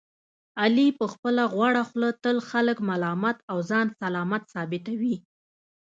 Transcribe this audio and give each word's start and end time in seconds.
علي 0.61 0.87
په 0.99 1.05
خپله 1.13 1.43
غوړه 1.53 1.83
خوله 1.89 2.09
تل 2.23 2.37
خلک 2.49 2.77
ملامت 2.89 3.37
او 3.51 3.57
ځان 3.69 3.87
سلامت 4.01 4.43
ثابتوي. 4.53 5.15